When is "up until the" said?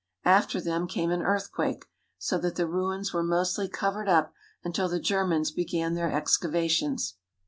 4.09-4.99